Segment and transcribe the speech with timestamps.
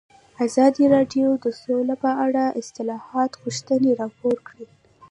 [0.45, 4.65] ازادي راډیو د سوله په اړه د اصلاحاتو غوښتنې راپور کړې.